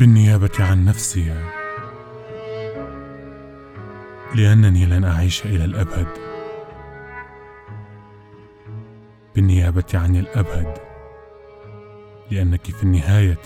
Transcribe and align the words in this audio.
بالنيابة 0.00 0.50
عن 0.60 0.84
نفسي. 0.84 1.50
لأنني 4.34 4.86
لن 4.86 5.04
أعيش 5.04 5.46
إلى 5.46 5.64
الأبد. 5.64 6.06
بالنيابة 9.34 9.84
عن 9.94 10.16
الأبد. 10.16 10.78
لأنك 12.30 12.64
في 12.66 12.82
النهاية 12.82 13.38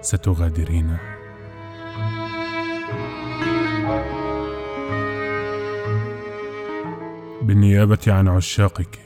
ستغادرينه 0.00 0.98
بالنيابة 7.42 7.98
عن 8.08 8.28
عشاقك. 8.28 8.98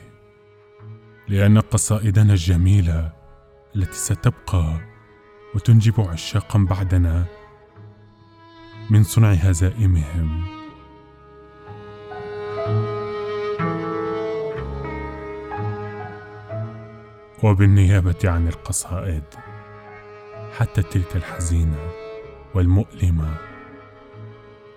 لأن 1.27 1.59
قصائدنا 1.59 2.33
الجميلة 2.33 3.11
التي 3.75 3.97
ستبقى 3.97 4.92
وتنجب 5.55 6.01
عشاقا 6.01 6.59
بعدنا 6.59 7.25
من 8.89 9.03
صنع 9.03 9.31
هزائمهم. 9.31 10.45
وبالنيابة 17.43 18.15
عن 18.23 18.47
القصائد 18.47 19.23
حتى 20.57 20.81
تلك 20.81 21.15
الحزينة 21.15 21.91
والمؤلمة 22.55 23.37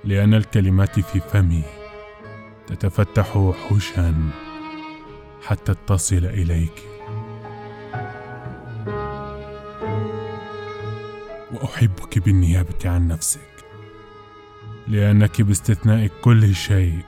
لأن 0.04 0.34
الكلمات 0.34 1.00
في 1.00 1.20
فمي 1.20 1.64
تتفتح 2.66 3.36
وحوشا 3.36 4.14
حتى 5.42 5.74
تصل 5.86 6.24
إليك. 6.24 6.95
وأحبك 11.62 12.18
بالنيابة 12.18 12.78
عن 12.84 13.08
نفسك 13.08 13.40
لأنك 14.88 15.42
باستثناء 15.42 16.06
كل 16.22 16.54
شيء 16.54 17.04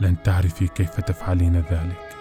لن 0.00 0.22
تعرفي 0.22 0.68
كيف 0.68 1.00
تفعلين 1.00 1.56
ذلك. 1.56 2.19